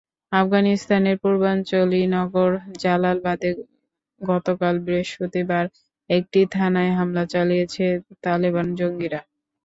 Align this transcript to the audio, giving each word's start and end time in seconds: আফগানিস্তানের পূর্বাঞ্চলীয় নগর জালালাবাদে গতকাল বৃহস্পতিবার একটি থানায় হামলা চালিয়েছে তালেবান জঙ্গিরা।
আফগানিস্তানের 0.31 1.15
পূর্বাঞ্চলীয় 1.23 2.07
নগর 2.15 2.51
জালালাবাদে 2.79 3.51
গতকাল 4.21 4.75
বৃহস্পতিবার 4.85 5.65
একটি 6.09 6.39
থানায় 6.53 6.91
হামলা 6.97 7.23
চালিয়েছে 7.33 7.85
তালেবান 8.23 8.67
জঙ্গিরা। 8.75 9.19